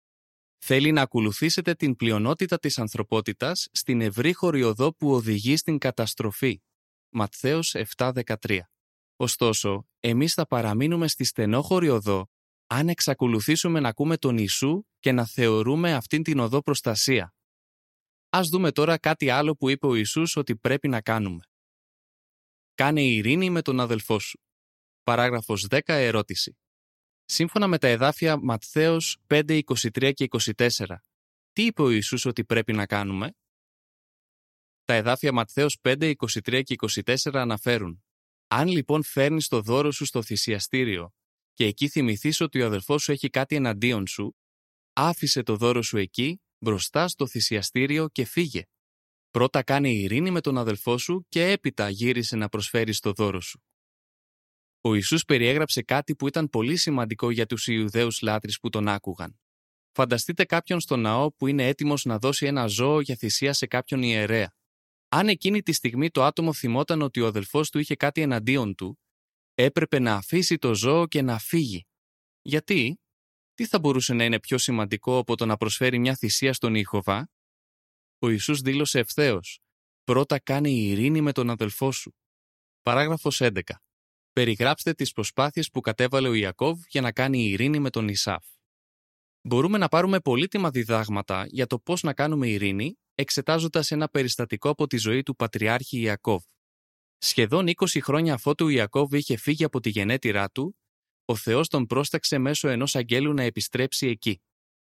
Θέλει 0.58 0.92
να 0.92 1.02
ακολουθήσετε 1.02 1.74
την 1.74 1.96
πλειονότητα 1.96 2.58
της 2.58 2.78
ανθρωπότητας 2.78 3.68
στην 3.72 4.00
ευρύχωρη 4.00 4.62
οδό 4.62 4.94
που 4.94 5.12
οδηγεί 5.12 5.56
στην 5.56 5.78
καταστροφή. 5.78 6.62
Ματθαίος 7.08 7.74
7.13 7.96 8.58
Ωστόσο, 9.16 9.88
εμείς 10.00 10.34
θα 10.34 10.46
παραμείνουμε 10.46 11.08
στη 11.08 11.24
στενόχωρη 11.24 11.88
οδό 11.88 12.30
αν 12.66 12.88
εξακολουθήσουμε 12.88 13.80
να 13.80 13.88
ακούμε 13.88 14.16
τον 14.16 14.36
Ιησού 14.38 14.82
και 14.98 15.12
να 15.12 15.26
θεωρούμε 15.26 15.94
αυτήν 15.94 16.22
την 16.22 16.38
οδό 16.38 16.62
προστασία. 16.62 17.34
Ας 18.28 18.48
δούμε 18.48 18.72
τώρα 18.72 18.98
κάτι 18.98 19.30
άλλο 19.30 19.56
που 19.56 19.68
είπε 19.68 19.86
ο 19.86 19.94
Ιησούς 19.94 20.36
ότι 20.36 20.56
πρέπει 20.56 20.88
να 20.88 21.00
κάνουμε. 21.00 21.42
Κάνε 22.74 23.02
ειρήνη 23.02 23.50
με 23.50 23.62
τον 23.62 23.80
αδελφό 23.80 24.18
σου. 24.18 24.40
Παράγραφος 25.08 25.66
10 25.70 25.80
ερώτηση. 25.84 26.58
Σύμφωνα 27.24 27.66
με 27.66 27.78
τα 27.78 27.88
εδάφια 27.88 28.36
Ματθαίος 28.36 29.18
5, 29.26 29.60
23 29.64 30.12
και 30.14 30.28
24, 30.56 30.96
τι 31.52 31.64
είπε 31.64 31.82
ο 31.82 31.90
Ιησούς 31.90 32.24
ότι 32.24 32.44
πρέπει 32.44 32.72
να 32.72 32.86
κάνουμε; 32.86 33.36
Τα 34.84 34.94
εδάφια 34.94 35.32
Ματθαίος 35.32 35.78
5, 35.82 36.14
23 36.44 36.62
και 36.62 36.74
24 37.04 37.14
αναφέρουν 37.34 38.04
«Αν 38.48 38.68
λοιπόν 38.68 39.02
φέρνεις 39.02 39.48
το 39.48 39.60
δώρο 39.60 39.90
σου 39.90 40.04
στο 40.04 40.22
θυσιαστήριο 40.22 41.14
και 41.52 41.64
εκεί 41.64 41.88
θυμηθείς 41.88 42.40
ότι 42.40 42.62
ο 42.62 42.66
αδελφός 42.66 43.02
σου 43.02 43.12
έχει 43.12 43.30
κάτι 43.30 43.56
εναντίον 43.56 44.06
σου, 44.06 44.36
άφησε 44.92 45.42
το 45.42 45.56
δώρο 45.56 45.82
σου 45.82 45.96
εκεί 45.96 46.42
μπροστά 46.58 47.08
στο 47.08 47.26
θυσιαστήριο 47.26 48.08
και 48.08 48.24
φύγε. 48.24 48.62
Πρώτα 49.30 49.62
κάνε 49.62 49.90
ειρήνη 49.90 50.30
με 50.30 50.40
τον 50.40 50.58
αδελφό 50.58 50.98
σου 50.98 51.26
και 51.28 51.50
έπειτα 51.50 51.88
γύρισε 51.88 52.36
να 52.36 52.48
προσφέρεις 52.48 53.00
το 53.00 53.12
δώρο 53.12 53.40
σου. 53.40 53.62
Ο 54.88 54.94
Ιησούς 54.94 55.24
περιέγραψε 55.24 55.82
κάτι 55.82 56.16
που 56.16 56.26
ήταν 56.26 56.48
πολύ 56.48 56.76
σημαντικό 56.76 57.30
για 57.30 57.46
τους 57.46 57.66
Ιουδαίους 57.66 58.20
λάτρεις 58.20 58.60
που 58.60 58.68
τον 58.68 58.88
άκουγαν. 58.88 59.40
Φανταστείτε 59.92 60.44
κάποιον 60.44 60.80
στο 60.80 60.96
ναό 60.96 61.32
που 61.32 61.46
είναι 61.46 61.66
έτοιμος 61.66 62.04
να 62.04 62.18
δώσει 62.18 62.46
ένα 62.46 62.66
ζώο 62.66 63.00
για 63.00 63.16
θυσία 63.16 63.52
σε 63.52 63.66
κάποιον 63.66 64.02
ιερέα. 64.02 64.54
Αν 65.08 65.28
εκείνη 65.28 65.62
τη 65.62 65.72
στιγμή 65.72 66.10
το 66.10 66.24
άτομο 66.24 66.52
θυμόταν 66.52 67.02
ότι 67.02 67.20
ο 67.20 67.26
αδελφός 67.26 67.70
του 67.70 67.78
είχε 67.78 67.94
κάτι 67.94 68.20
εναντίον 68.20 68.74
του, 68.74 68.98
έπρεπε 69.54 69.98
να 69.98 70.14
αφήσει 70.14 70.58
το 70.58 70.74
ζώο 70.74 71.06
και 71.06 71.22
να 71.22 71.38
φύγει. 71.38 71.86
Γιατί, 72.42 73.00
τι 73.54 73.66
θα 73.66 73.78
μπορούσε 73.78 74.14
να 74.14 74.24
είναι 74.24 74.40
πιο 74.40 74.58
σημαντικό 74.58 75.18
από 75.18 75.36
το 75.36 75.46
να 75.46 75.56
προσφέρει 75.56 75.98
μια 75.98 76.14
θυσία 76.16 76.52
στον 76.52 76.74
Ιχωβά. 76.74 77.30
Ο 78.18 78.28
Ιησούς 78.28 78.60
δήλωσε 78.60 78.98
ευθέως. 78.98 79.60
Πρώτα 80.04 80.38
κάνει 80.38 80.70
η 80.70 80.90
ειρήνη 80.90 81.20
με 81.20 81.32
τον 81.32 81.50
αδελφό 81.50 81.92
σου. 81.92 82.14
Παράγραφος 82.82 83.40
11. 83.40 83.60
Περιγράψτε 84.38 84.94
τις 84.94 85.12
προσπάθειες 85.12 85.70
που 85.70 85.80
κατέβαλε 85.80 86.28
ο 86.28 86.34
Ιακώβ 86.34 86.80
για 86.88 87.00
να 87.00 87.12
κάνει 87.12 87.38
η 87.38 87.50
ειρήνη 87.50 87.78
με 87.78 87.90
τον 87.90 88.08
Ισάφ. 88.08 88.44
Μπορούμε 89.42 89.78
να 89.78 89.88
πάρουμε 89.88 90.20
πολύτιμα 90.20 90.70
διδάγματα 90.70 91.46
για 91.48 91.66
το 91.66 91.78
πώς 91.78 92.02
να 92.02 92.12
κάνουμε 92.14 92.48
ειρήνη, 92.48 92.98
εξετάζοντας 93.14 93.90
ένα 93.90 94.08
περιστατικό 94.08 94.68
από 94.68 94.86
τη 94.86 94.96
ζωή 94.96 95.22
του 95.22 95.36
Πατριάρχη 95.36 95.98
Ιακώβ. 95.98 96.42
Σχεδόν 97.18 97.66
20 97.68 97.98
χρόνια 98.02 98.34
αφότου 98.34 98.64
ο 98.64 98.68
Ιακώβ 98.68 99.12
είχε 99.12 99.36
φύγει 99.36 99.64
από 99.64 99.80
τη 99.80 99.90
γενέτειρά 99.90 100.50
του, 100.50 100.76
ο 101.24 101.36
Θεός 101.36 101.68
τον 101.68 101.86
πρόσταξε 101.86 102.38
μέσω 102.38 102.68
ενός 102.68 102.96
αγγέλου 102.96 103.32
να 103.32 103.42
επιστρέψει 103.42 104.06
εκεί. 104.06 104.42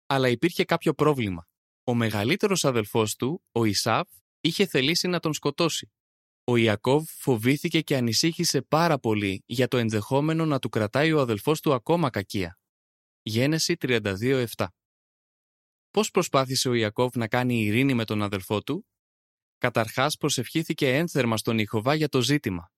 Αλλά 0.05 0.29
υπήρχε 0.29 0.63
κάποιο 0.63 0.93
πρόβλημα. 0.93 1.47
Ο 1.83 1.93
μεγαλύτερος 1.93 2.65
αδελφός 2.65 3.15
του, 3.15 3.43
ο 3.51 3.65
Ισάβ, 3.65 4.07
είχε 4.41 4.65
θελήσει 4.65 5.07
να 5.07 5.19
τον 5.19 5.33
σκοτώσει. 5.33 5.91
Ο 6.43 6.55
Ιακώβ 6.55 7.09
φοβήθηκε 7.09 7.81
και 7.81 7.95
ανησύχησε 7.95 8.61
πάρα 8.61 8.99
πολύ 8.99 9.43
για 9.45 9.67
το 9.67 9.77
ενδεχόμενο 9.77 10.45
να 10.45 10.59
του 10.59 10.69
κρατάει 10.69 11.11
ο 11.11 11.19
αδελφός 11.19 11.61
του 11.61 11.73
ακόμα 11.73 12.09
κακία. 12.09 12.59
Γένεση 13.21 13.75
32.7 13.79 14.65
Πώς 15.91 16.11
προσπάθησε 16.11 16.69
ο 16.69 16.73
Ιακώβ 16.73 17.15
να 17.15 17.27
κάνει 17.27 17.63
ειρήνη 17.63 17.93
με 17.93 18.05
τον 18.05 18.21
αδελφό 18.21 18.61
του; 18.61 18.85
Καταρχάς 19.57 20.17
προσευχήθηκε 20.17 20.95
ένθερμα 20.95 21.37
στον 21.37 21.59
Ιχωβά 21.59 21.95
για 21.95 22.09
το 22.09 22.21
ζήτημα. 22.21 22.71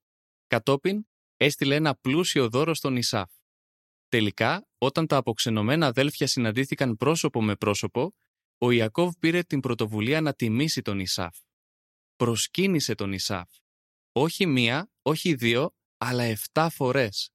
Κατόπιν 0.48 1.06
έστειλε 1.38 1.76
ένα 1.76 1.96
πλούσιο 1.96 2.50
δώρο 2.50 2.74
στον 2.74 2.96
Ισάφ. 2.96 3.32
Τελικά, 4.08 4.68
όταν 4.78 5.08
τα 5.08 5.18
αποξενωμένα 5.18 5.88
αδέλφια 5.88 6.28
συναντήθηκαν 6.28 6.98
πρόσωπο 6.98 7.42
με 7.42 7.56
πρόσωπο, 7.56 8.16
ο 8.58 8.72
Ιακώβ 8.72 9.14
πήρε 9.20 9.44
την 9.44 9.60
πρωτοβουλία 9.60 10.22
να 10.22 10.34
τιμήσει 10.34 10.82
τον 10.82 11.00
Ισάφ. 11.00 11.38
Προσκύνησε 12.16 12.96
τον 12.96 13.14
Ισάφ. 13.14 13.50
Όχι 14.12 14.46
μία, 14.46 14.92
όχι 15.02 15.34
δύο, 15.34 15.76
αλλά 15.98 16.24
εφτά 16.24 16.70
φορές. 16.70 17.32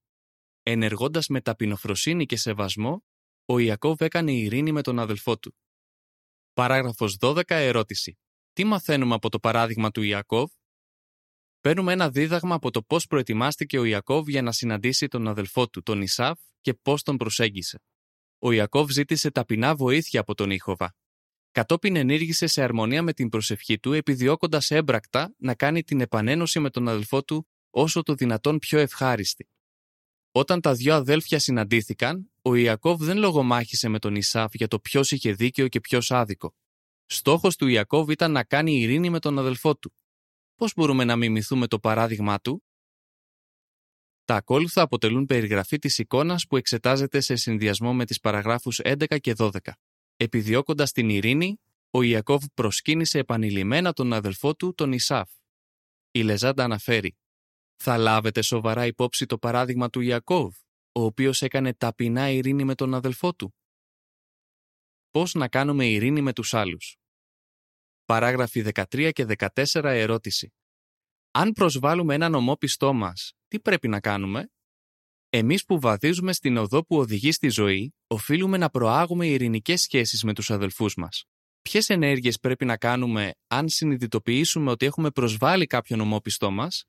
Ενεργώντας 0.62 1.26
με 1.28 1.40
ταπεινοφροσύνη 1.40 2.26
και 2.26 2.36
σεβασμό, 2.36 3.04
ο 3.44 3.58
Ιακώβ 3.58 4.00
έκανε 4.00 4.32
ειρήνη 4.32 4.72
με 4.72 4.82
τον 4.82 4.98
αδελφό 4.98 5.38
του. 5.38 5.56
Παράγραφος 6.52 7.16
12 7.20 7.42
ερώτηση. 7.46 8.18
Τι 8.52 8.64
μαθαίνουμε 8.64 9.14
από 9.14 9.28
το 9.28 9.38
παράδειγμα 9.38 9.90
του 9.90 10.02
Ιακώβ; 10.02 10.50
Παίρνουμε 11.60 11.92
ένα 11.92 12.10
δίδαγμα 12.10 12.54
από 12.54 12.70
το 12.70 12.82
πώς 12.82 13.06
προετοιμάστηκε 13.06 13.78
ο 13.78 13.84
Ιακώβ 13.84 14.28
για 14.28 14.42
να 14.42 14.52
συναντήσει 14.52 15.08
τον 15.08 15.28
αδελφό 15.28 15.68
του, 15.68 15.82
τον 15.82 16.02
Ισάφ, 16.02 16.40
και 16.60 16.74
πώς 16.74 17.02
τον 17.02 17.16
προσέγγισε. 17.16 17.82
Ο 18.38 18.52
Ιακώβ 18.52 18.90
ζήτησε 18.90 19.30
ταπεινά 19.30 19.74
βοήθεια 19.74 20.20
από 20.20 20.34
τον 20.34 20.50
Ήχοβα. 20.50 20.96
Κατόπιν 21.52 21.96
ενήργησε 21.96 22.46
σε 22.46 22.62
αρμονία 22.62 23.02
με 23.02 23.12
την 23.12 23.28
προσευχή 23.28 23.78
του, 23.78 23.92
επιδιώκοντας 23.92 24.70
έμπρακτα 24.70 25.34
να 25.38 25.54
κάνει 25.54 25.82
την 25.82 26.00
επανένωση 26.00 26.60
με 26.60 26.70
τον 26.70 26.88
αδελφό 26.88 27.24
του 27.24 27.48
όσο 27.70 28.02
το 28.02 28.14
δυνατόν 28.14 28.58
πιο 28.58 28.78
ευχάριστη. 28.78 29.48
Όταν 30.32 30.60
τα 30.60 30.74
δυο 30.74 30.94
αδέλφια 30.94 31.38
συναντήθηκαν, 31.38 32.30
ο 32.42 32.54
Ιακώβ 32.54 33.02
δεν 33.02 33.18
λογομάχησε 33.18 33.88
με 33.88 33.98
τον 33.98 34.14
Ισάφ 34.14 34.54
για 34.54 34.68
το 34.68 34.80
ποιος 34.80 35.10
είχε 35.10 35.32
δίκαιο 35.32 35.68
και 35.68 35.80
ποιος 35.80 36.10
άδικο. 36.10 36.54
Στόχος 37.06 37.56
του 37.56 37.66
Ιακώβ 37.66 38.10
ήταν 38.10 38.32
να 38.32 38.44
κάνει 38.44 38.80
ειρήνη 38.80 39.10
με 39.10 39.18
τον 39.18 39.38
αδελφό 39.38 39.76
του. 39.76 39.94
Πώς 40.56 40.72
μπορούμε 40.76 41.04
να 41.04 41.16
μιμηθούμε 41.16 41.66
το 41.66 41.78
παράδειγμά 41.78 42.40
του, 42.40 42.62
τα 44.24 44.34
ακόλουθα 44.36 44.82
αποτελούν 44.82 45.26
περιγραφή 45.26 45.78
της 45.78 45.98
εικόνας 45.98 46.46
που 46.46 46.56
εξετάζεται 46.56 47.20
σε 47.20 47.36
συνδυασμό 47.36 47.94
με 47.94 48.04
τις 48.04 48.20
παραγράφους 48.20 48.80
11 48.84 49.18
και 49.20 49.34
12. 49.38 49.50
Επιδιώκοντας 50.20 50.92
την 50.92 51.08
ειρήνη, 51.08 51.60
ο 51.90 52.02
Ιακώβ 52.02 52.44
προσκύνησε 52.54 53.18
επανειλημμένα 53.18 53.92
τον 53.92 54.12
αδελφό 54.12 54.54
του, 54.54 54.74
τον 54.74 54.92
Ισάφ. 54.92 55.30
Η 56.10 56.22
Λεζάντα 56.22 56.64
αναφέρει 56.64 57.18
«Θα 57.76 57.96
λάβετε 57.96 58.42
σοβαρά 58.42 58.86
υπόψη 58.86 59.26
το 59.26 59.38
παράδειγμα 59.38 59.90
του 59.90 60.00
Ιακώβ, 60.00 60.54
ο 60.92 61.02
οποίος 61.02 61.42
έκανε 61.42 61.74
ταπεινά 61.74 62.30
ειρήνη 62.30 62.64
με 62.64 62.74
τον 62.74 62.94
αδελφό 62.94 63.34
του». 63.34 63.54
Πώς 65.10 65.34
να 65.34 65.48
κάνουμε 65.48 65.86
ειρήνη 65.86 66.20
με 66.20 66.32
τους 66.32 66.54
άλλους; 66.54 66.96
Παράγραφοι 68.04 68.60
13 68.74 69.10
και 69.12 69.24
14 69.24 69.64
ερώτηση. 69.82 70.54
Αν 71.30 71.52
προσβάλλουμε 71.52 72.14
έναν 72.14 72.34
ομόπιστό 72.34 72.92
μας, 72.92 73.32
τι 73.48 73.60
πρέπει 73.60 73.88
να 73.88 74.00
κάνουμε; 74.00 74.50
Εμείς 75.30 75.64
που 75.64 75.80
βαδίζουμε 75.80 76.32
στην 76.32 76.56
οδό 76.56 76.84
που 76.84 76.96
οδηγεί 76.96 77.32
στη 77.32 77.48
ζωή, 77.48 77.94
οφείλουμε 78.06 78.56
να 78.56 78.70
προάγουμε 78.70 79.26
ειρηνικές 79.26 79.80
σχέσεις 79.80 80.22
με 80.24 80.34
τους 80.34 80.50
αδελφούς 80.50 80.94
μας. 80.94 81.24
Ποιες 81.62 81.88
ενέργειες 81.88 82.38
πρέπει 82.38 82.64
να 82.64 82.76
κάνουμε 82.76 83.32
αν 83.46 83.68
συνειδητοποιήσουμε 83.68 84.70
ότι 84.70 84.86
έχουμε 84.86 85.10
προσβάλει 85.10 85.66
κάποιον 85.66 86.00
ομόπιστό 86.00 86.50
μας; 86.50 86.84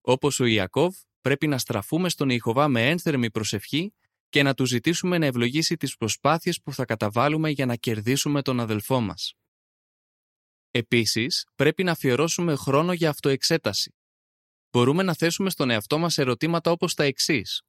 Όπως 0.00 0.40
ο 0.40 0.44
Ιακώβ, 0.44 0.96
πρέπει 1.20 1.46
να 1.46 1.58
στραφούμε 1.58 2.08
στον 2.08 2.30
Ιχωβά 2.30 2.68
με 2.68 2.88
ένθερμη 2.88 3.30
προσευχή 3.30 3.94
και 4.28 4.42
να 4.42 4.54
του 4.54 4.64
ζητήσουμε 4.64 5.18
να 5.18 5.26
ευλογήσει 5.26 5.76
τις 5.76 5.96
προσπάθειες 5.96 6.60
που 6.62 6.72
θα 6.72 6.84
καταβάλουμε 6.84 7.50
για 7.50 7.66
να 7.66 7.76
κερδίσουμε 7.76 8.42
τον 8.42 8.60
αδελφό 8.60 9.00
μας. 9.00 9.34
Επίσης, 10.70 11.46
πρέπει 11.54 11.82
να 11.84 11.92
αφιερώσουμε 11.92 12.54
χρόνο 12.54 12.92
για 12.92 13.08
αυτοεξέταση. 13.08 13.94
Μπορούμε 14.72 15.02
να 15.02 15.14
θέσουμε 15.14 15.50
στον 15.50 15.70
εαυτό 15.70 15.98
μας 15.98 16.18
ερωτήματα 16.18 16.70
όπως 16.70 16.94
τα 16.94 17.04
εξής. 17.04 17.62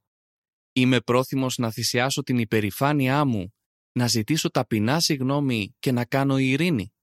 Είμαι 0.74 1.02
πρόθυμος 1.02 1.58
να 1.58 1.72
θυσιάσω 1.72 2.24
την 2.24 2.38
υπερηφάνειά 2.38 3.26
μου, 3.26 3.54
να 3.92 4.08
ζητήσω 4.08 4.50
ταπεινά 4.50 5.00
συγγνώμη 5.00 5.76
και 5.80 5.92
να 5.92 6.06
κάνω 6.06 6.38
ειρήνη. 6.38 6.94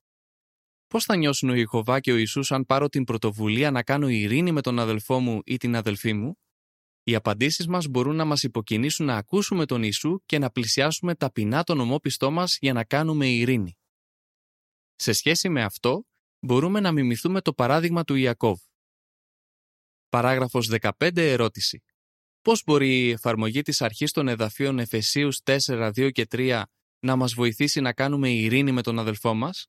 Πώς 0.86 1.04
θα 1.04 1.16
νιώσουν 1.16 1.48
ο 1.48 1.54
Ιχωβά 1.54 2.00
και 2.00 2.12
ο 2.12 2.16
Ιησούς 2.16 2.52
αν 2.52 2.66
πάρω 2.66 2.88
την 2.88 3.04
πρωτοβουλία 3.04 3.70
να 3.70 3.82
κάνω 3.82 4.08
ειρήνη 4.08 4.52
με 4.52 4.60
τον 4.60 4.78
αδελφό 4.78 5.20
μου 5.20 5.40
ή 5.44 5.56
την 5.56 5.76
αδελφή 5.76 6.12
μου; 6.12 6.38
Οι 7.02 7.14
απαντήσεις 7.14 7.66
μας 7.66 7.86
μπορούν 7.86 8.16
να 8.16 8.24
μας 8.24 8.42
υποκινήσουν 8.42 9.06
να 9.06 9.16
ακούσουμε 9.16 9.66
τον 9.66 9.82
Ιησού 9.82 10.22
και 10.26 10.38
να 10.38 10.50
πλησιάσουμε 10.50 11.14
ταπεινά 11.14 11.62
τον 11.62 11.80
ομόπιστό 11.80 12.30
μας 12.30 12.58
για 12.60 12.72
να 12.72 12.84
κάνουμε 12.84 13.28
ειρήνη. 13.28 13.78
Σε 14.94 15.12
σχέση 15.12 15.48
με 15.48 15.62
αυτό, 15.62 16.06
μπορούμε 16.40 16.80
να 16.80 16.92
μιμηθούμε 16.92 17.40
το 17.40 17.52
παράδειγμα 17.52 18.04
του 18.04 18.14
Ιακώβ. 18.14 18.60
Παράγραφος 20.10 20.68
15 20.68 20.90
ερώτηση. 21.16 21.82
Πώς 22.42 22.62
μπορεί 22.66 22.98
η 22.98 23.10
εφαρμογή 23.10 23.62
της 23.62 23.82
αρχής 23.82 24.12
των 24.12 24.28
εδαφείων 24.28 24.78
Εφεσίους 24.78 25.40
4, 25.42 25.90
2 25.92 26.10
και 26.10 26.26
3 26.30 26.62
να 27.00 27.16
μας 27.16 27.34
βοηθήσει 27.34 27.80
να 27.80 27.92
κάνουμε 27.92 28.30
ειρήνη 28.30 28.72
με 28.72 28.82
τον 28.82 28.98
αδελφό 28.98 29.34
μας; 29.34 29.66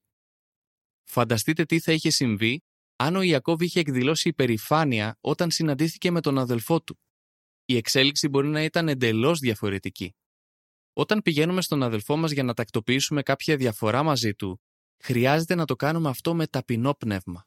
Φανταστείτε 1.03 1.65
τι 1.65 1.79
θα 1.79 1.91
είχε 1.91 2.10
συμβεί 2.10 2.62
αν 2.95 3.15
ο 3.15 3.21
Ιακώβ 3.21 3.62
είχε 3.62 3.79
εκδηλώσει 3.79 4.29
υπερηφάνεια 4.29 5.17
όταν 5.21 5.51
συναντήθηκε 5.51 6.12
με 6.12 6.21
τον 6.21 6.38
αδελφό 6.38 6.81
του. 6.81 7.00
Η 7.65 7.75
εξέλιξη 7.75 8.27
μπορεί 8.27 8.48
να 8.48 8.63
ήταν 8.63 8.88
εντελώς 8.89 9.39
διαφορετική. 9.39 10.15
Όταν 10.93 11.21
πηγαίνουμε 11.21 11.62
στον 11.62 11.83
αδελφό 11.83 12.15
μας 12.17 12.31
για 12.31 12.43
να 12.43 12.53
τακτοποιήσουμε 12.53 13.21
κάποια 13.21 13.57
διαφορά 13.57 14.03
μαζί 14.03 14.33
του, 14.33 14.62
χρειάζεται 15.03 15.55
να 15.55 15.65
το 15.65 15.75
κάνουμε 15.75 16.10
αυτό 16.10 16.36
με 16.36 16.48
ταπεινό 16.48 16.93
πνεύμα. 16.93 17.45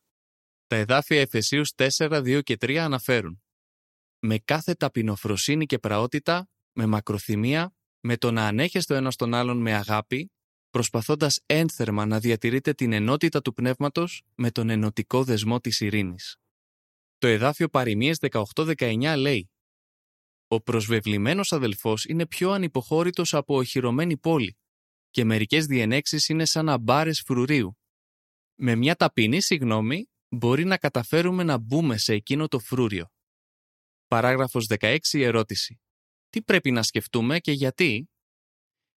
Τα 0.75 0.81
εδάφια 0.81 1.21
Εφεσίους 1.21 1.73
4, 1.75 1.89
2 1.99 2.43
και 2.43 2.57
3 2.61 2.77
αναφέρουν 2.77 3.43
«Με 4.19 4.39
κάθε 4.39 4.75
ταπεινοφροσύνη 4.75 5.67
και 5.67 5.79
πραότητα, 5.79 6.49
με 6.73 6.87
μακροθυμία, 6.87 7.75
με 8.01 8.17
το 8.17 8.31
να 8.31 8.47
ανέχεστε 8.47 8.95
ο 8.95 8.97
ένας 8.97 9.17
τον 9.17 9.35
άλλον 9.35 9.57
με 9.61 9.75
αγάπη, 9.75 10.33
προσπαθώντας 10.71 11.41
ένθερμα 11.47 12.07
να 12.07 12.19
διατηρείτε 12.19 12.73
την 12.73 12.93
ενότητα 12.93 13.43
του 13.43 13.53
πνεύματος 13.53 14.23
με 14.35 14.51
τον 14.51 14.71
ενωτικό 14.71 15.25
δεσμό 15.25 15.61
της 15.61 15.81
ειρήνης». 15.81 16.37
Το 17.19 17.27
εδάφιο 17.27 17.69
Παριμίες 17.69 18.19
18-19 18.19 19.15
λέει 19.17 19.51
«Ο 20.49 20.61
προσβεβλημένος 20.61 21.53
αδελφός 21.53 22.05
είναι 22.05 22.27
πιο 22.27 22.51
ανυποχώρητος 22.51 23.35
από 23.35 23.57
οχυρωμένη 23.57 24.17
πόλη 24.17 24.59
και 25.11 25.25
μερικές 25.25 25.67
διενέξεις 25.67 26.29
είναι 26.29 26.45
σαν 26.45 26.69
αμπάρες 26.69 27.21
φρουρίου. 27.21 27.79
Με 28.55 28.75
μια 28.75 28.95
ταπεινή 28.95 29.41
συγνώμη 29.41 30.09
μπορεί 30.35 30.65
να 30.65 30.77
καταφέρουμε 30.77 31.43
να 31.43 31.59
μπούμε 31.59 31.97
σε 31.97 32.13
εκείνο 32.13 32.49
το 32.49 32.59
φρούριο. 32.59 33.09
Παράγραφος 34.07 34.67
16 34.79 34.97
ερώτηση. 35.13 35.81
Τι 36.31 36.43
πρέπει 36.43 36.71
να 36.71 36.83
σκεφτούμε 36.83 37.39
και 37.39 37.53
γιατί; 37.53 38.09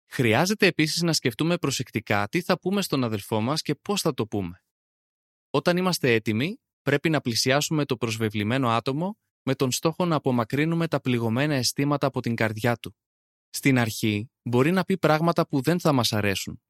Χρειάζεται 0.08 0.66
επίσης 0.66 1.02
να 1.02 1.14
σκεφτούμε 1.14 1.58
προσεκτικά 1.58 2.28
τι 2.28 2.42
θα 2.42 2.60
πούμε 2.60 2.82
στον 2.82 3.04
αδελφό 3.04 3.42
μας 3.42 3.62
και 3.62 3.76
πώς 3.76 4.02
θα 4.02 4.14
το 4.14 4.28
πούμε. 4.28 4.64
Όταν 5.50 5.78
είμαστε 5.78 6.14
έτοιμοι, 6.14 6.60
πρέπει 6.82 7.10
να 7.10 7.22
πλησιάσουμε 7.22 7.86
το 7.86 7.98
προσβεβλημένο 7.98 8.70
άτομο 8.70 9.18
με 9.44 9.56
τον 9.56 9.72
στόχο 9.72 10.06
να 10.06 10.16
απομακρύνουμε 10.16 10.88
τα 10.88 11.02
πληγωμένα 11.02 11.54
αισθήματα 11.54 12.08
από 12.08 12.22
την 12.22 12.36
καρδιά 12.36 12.76
του. 12.76 12.98
Στην 13.50 13.78
αρχή 13.78 14.32
μπορεί 14.42 14.72
να 14.72 14.84
πει 14.84 14.98
πράγματα 14.98 15.48
που 15.48 15.62
δεν 15.62 15.80
θα 15.80 15.92
μας 15.92 16.14
αρέσουν. 16.14 16.62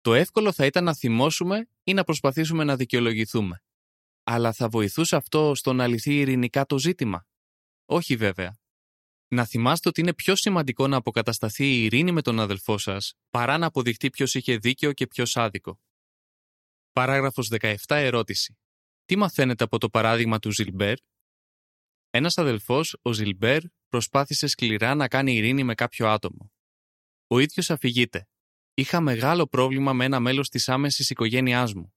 Το 0.00 0.14
εύκολο 0.14 0.52
θα 0.52 0.66
ήταν 0.66 0.84
να 0.84 0.94
θυμώσουμε 0.94 1.68
ή 1.84 1.94
να 1.94 2.04
προσπαθήσουμε 2.04 2.64
να 2.64 2.76
δικαιολογηθούμε. 2.76 3.62
Αλλά 4.28 4.52
θα 4.52 4.68
βοηθούσε 4.68 5.16
αυτό 5.16 5.54
στο 5.54 5.72
να 5.72 5.86
λυθεί 5.86 6.18
ειρηνικά 6.18 6.66
το 6.66 6.78
ζήτημα; 6.78 7.26
Όχι 7.84 8.16
βέβαια. 8.16 8.58
Να 9.28 9.44
θυμάστε 9.44 9.88
ότι 9.88 10.00
είναι 10.00 10.14
πιο 10.14 10.36
σημαντικό 10.36 10.86
να 10.86 10.96
αποκατασταθεί 10.96 11.64
η 11.64 11.84
ειρήνη 11.84 12.12
με 12.12 12.22
τον 12.22 12.40
αδελφό 12.40 12.78
σας 12.78 13.14
παρά 13.30 13.58
να 13.58 13.66
αποδειχτεί 13.66 14.10
ποιος 14.10 14.34
είχε 14.34 14.56
δίκαιο 14.56 14.92
και 14.92 15.06
ποιος 15.06 15.36
άδικο. 15.36 15.80
Παράγραφος 16.92 17.48
17 17.60 17.76
ερώτηση. 17.86 18.58
Τι 19.04 19.16
μαθαίνετε 19.16 19.64
από 19.64 19.78
το 19.78 19.88
παράδειγμα 19.88 20.38
του 20.38 20.50
Ζιλμπέρ; 20.50 20.96
Ένας 22.10 22.38
αδελφός, 22.38 22.96
ο 23.02 23.12
Ζιλμπέρ, 23.12 23.62
προσπάθησε 23.88 24.46
σκληρά 24.46 24.94
να 24.94 25.08
κάνει 25.08 25.34
ειρήνη 25.34 25.64
με 25.64 25.74
κάποιο 25.74 26.08
άτομο. 26.08 26.52
Ο 27.26 27.38
ίδιος 27.38 27.70
αφηγείται. 27.70 28.28
Είχα 28.74 29.00
μεγάλο 29.00 29.46
πρόβλημα 29.46 29.92
με 29.92 30.04
ένα 30.04 30.20
μέλος 30.20 30.48
της 30.48 30.68
άμεσης 30.68 31.10
οικογένειάς 31.10 31.74
μου. 31.74 31.94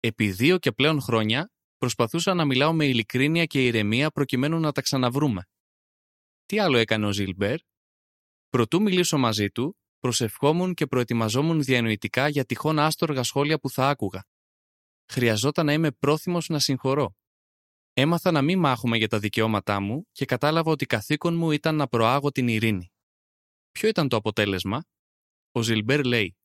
Επί 0.00 0.30
δύο 0.30 0.58
και 0.58 0.72
πλέον 0.72 1.00
χρόνια 1.00 1.52
προσπαθούσα 1.80 2.34
να 2.34 2.44
μιλάω 2.44 2.72
με 2.72 2.84
ειλικρίνεια 2.86 3.44
και 3.44 3.66
ηρεμία 3.66 4.10
προκειμένου 4.10 4.58
να 4.58 4.72
τα 4.72 4.80
ξαναβρούμε. 4.80 5.48
Τι 6.46 6.58
άλλο 6.58 6.76
έκανε 6.76 7.06
ο 7.06 7.12
Ζιλμπέρ; 7.12 7.58
Προτού 8.48 8.82
μιλήσω 8.82 9.18
μαζί 9.18 9.50
του, 9.50 9.78
προσευχόμουν 9.98 10.74
και 10.74 10.86
προετοιμαζόμουν 10.86 11.62
διανοητικά 11.62 12.28
για 12.28 12.44
τυχόν 12.44 12.78
άστοργα 12.78 13.22
σχόλια 13.22 13.58
που 13.58 13.70
θα 13.70 13.88
άκουγα. 13.88 14.24
Χρειαζόταν 15.06 15.66
να 15.66 15.72
είμαι 15.72 15.90
πρόθυμος 15.90 16.48
να 16.48 16.58
συγχωρώ. 16.58 17.16
Έμαθα 17.92 18.30
να 18.30 18.42
μην 18.42 18.58
μάχομαι 18.58 18.96
για 18.96 19.08
τα 19.08 19.18
δικαιώματά 19.18 19.80
μου 19.80 20.08
και 20.12 20.24
κατάλαβα 20.24 20.70
ότι 20.70 20.86
καθήκον 20.86 21.34
μου 21.36 21.50
ήταν 21.50 21.76
να 21.76 21.88
προάγω 21.88 22.30
την 22.30 22.48
ειρήνη. 22.48 22.92
Ποιο 23.72 23.88
ήταν 23.88 24.08
το 24.08 24.16
αποτέλεσμα; 24.16 24.84
Ο 25.52 25.62
Ζιλμπέρ 25.62 26.04
λέει 26.04 26.36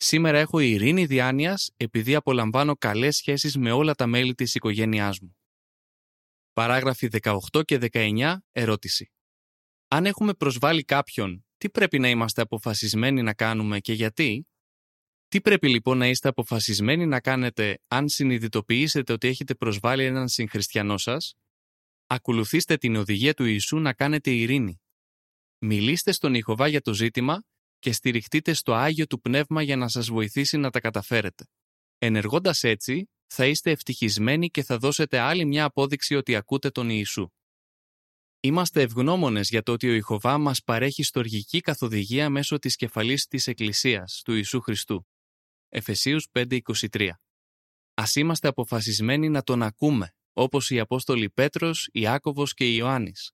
«Σήμερα 0.00 0.38
έχω 0.38 0.58
ειρήνη 0.58 1.06
διάνοιας 1.06 1.70
επειδή 1.76 2.14
απολαμβάνω 2.14 2.76
καλές 2.76 3.16
σχέσεις 3.16 3.56
με 3.56 3.72
όλα 3.72 3.94
τα 3.94 4.06
μέλη 4.06 4.34
της 4.34 4.54
οικογένειάς 4.54 5.20
μου». 5.20 5.36
Παράγραφοι 6.52 7.08
18 7.22 7.62
και 7.64 7.78
19 7.92 8.36
ερώτηση. 8.52 9.12
Αν 9.88 10.06
έχουμε 10.06 10.34
προσβάλει 10.34 10.84
κάποιον, 10.84 11.46
τι 11.56 11.70
πρέπει 11.70 11.98
να 11.98 12.08
είμαστε 12.08 12.42
αποφασισμένοι 12.42 13.22
να 13.22 13.34
κάνουμε 13.34 13.80
και 13.80 13.92
γιατί; 13.92 14.48
Τι 15.28 15.40
πρέπει 15.40 15.68
λοιπόν 15.68 15.98
να 15.98 16.08
είστε 16.08 16.28
αποφασισμένοι 16.28 17.06
να 17.06 17.20
κάνετε 17.20 17.78
αν 17.88 18.08
συνειδητοποιήσετε 18.08 19.12
ότι 19.12 19.28
έχετε 19.28 19.54
προσβάλει 19.54 20.04
έναν 20.04 20.28
συγχριστιανό 20.28 20.98
σας; 20.98 21.34
Ακολουθήστε 22.06 22.76
την 22.76 22.96
οδηγία 22.96 23.34
του 23.34 23.44
Ιησού 23.44 23.78
να 23.78 23.92
κάνετε 23.92 24.30
ειρήνη. 24.30 24.80
Μιλήστε 25.58 26.12
στον 26.12 26.34
Ιχωβά 26.34 26.68
για 26.68 26.80
το 26.80 26.94
ζήτημα 26.94 27.42
και 27.78 27.92
στηριχτείτε 27.92 28.52
στο 28.52 28.74
Άγιο 28.74 29.06
του 29.06 29.20
Πνεύμα 29.20 29.62
για 29.62 29.76
να 29.76 29.88
σας 29.88 30.08
βοηθήσει 30.08 30.56
να 30.56 30.70
τα 30.70 30.80
καταφέρετε. 30.80 31.44
Ενεργώντας 31.98 32.62
έτσι, 32.62 33.10
θα 33.26 33.46
είστε 33.46 33.70
ευτυχισμένοι 33.70 34.50
και 34.50 34.62
θα 34.62 34.78
δώσετε 34.78 35.18
άλλη 35.18 35.44
μια 35.44 35.64
απόδειξη 35.64 36.14
ότι 36.14 36.36
ακούτε 36.36 36.70
τον 36.70 36.88
Ιησού. 36.90 37.28
Είμαστε 38.40 38.82
ευγνώμονες 38.82 39.48
για 39.48 39.62
το 39.62 39.72
ότι 39.72 39.88
ο 39.88 39.92
Ιχοβά 39.92 40.38
μας 40.38 40.62
παρέχει 40.62 41.02
στοργική 41.02 41.60
καθοδηγία 41.60 42.30
μέσω 42.30 42.58
της 42.58 42.76
κεφαλής 42.76 43.26
της 43.26 43.46
Εκκλησίας 43.46 44.22
του 44.24 44.34
Ιησού 44.34 44.60
Χριστού. 44.60 45.06
Εφεσίους 45.68 46.26
5.23 46.32 47.08
Α 47.94 48.04
είμαστε 48.14 48.48
αποφασισμένοι 48.48 49.28
να 49.28 49.42
τον 49.42 49.62
ακούμε, 49.62 50.14
όπως 50.32 50.70
οι 50.70 50.78
Απόστολοι 50.78 51.30
Πέτρος, 51.30 51.88
Ιάκωβος 51.92 52.54
και 52.54 52.74
Ιωάννης. 52.74 53.32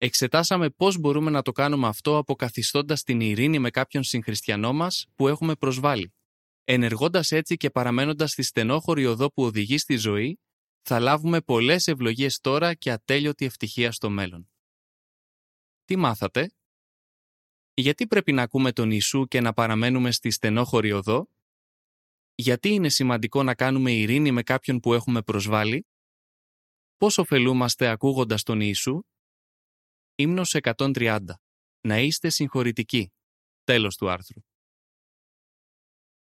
Εξετάσαμε 0.00 0.70
πώς 0.70 0.98
μπορούμε 0.98 1.30
να 1.30 1.42
το 1.42 1.52
κάνουμε 1.52 1.86
αυτό 1.86 2.16
αποκαθιστώντας 2.16 3.02
την 3.02 3.20
ειρήνη 3.20 3.58
με 3.58 3.70
κάποιον 3.70 4.02
συγχριστιανό 4.02 4.72
μας 4.72 5.06
που 5.14 5.28
έχουμε 5.28 5.54
προσβάλει. 5.54 6.12
Ενεργώντας 6.64 7.32
έτσι 7.32 7.56
και 7.56 7.70
παραμένοντας 7.70 8.30
στη 8.30 8.42
στενόχωρη 8.42 9.06
οδό 9.06 9.32
που 9.32 9.42
οδηγεί 9.42 9.78
στη 9.78 9.96
ζωή, 9.96 10.40
θα 10.82 11.00
λάβουμε 11.00 11.40
πολλές 11.40 11.86
ευλογίες 11.86 12.38
τώρα 12.38 12.74
και 12.74 12.90
ατέλειωτη 12.90 13.44
ευτυχία 13.44 13.92
στο 13.92 14.10
μέλλον. 14.10 14.50
Τι 15.84 15.96
μάθατε; 15.96 16.52
Γιατί 17.74 18.06
πρέπει 18.06 18.32
να 18.32 18.42
ακούμε 18.42 18.72
τον 18.72 18.90
Ιησού 18.90 19.26
και 19.26 19.40
να 19.40 19.52
παραμένουμε 19.52 20.10
στη 20.10 20.30
στενόχωρη 20.30 20.92
οδό; 20.92 21.28
Γιατί 22.34 22.68
είναι 22.68 22.88
σημαντικό 22.88 23.42
να 23.42 23.54
κάνουμε 23.54 23.92
ειρήνη 23.92 24.30
με 24.30 24.42
κάποιον 24.42 24.80
που 24.80 24.94
έχουμε 24.94 25.22
προσβάλει; 25.22 25.86
Πώς 26.96 27.18
ωφελούμαστε 27.18 27.88
ακούγοντας 27.88 28.42
τον 28.42 28.60
Ιησού; 28.60 29.02
Ύμνος 30.20 30.54
130. 30.54 31.18
Να 31.80 31.98
είστε 31.98 32.28
συγχωρητικοί. 32.28 33.12
Τέλος 33.64 33.96
του 33.96 34.10
άρθρου. 34.10 34.40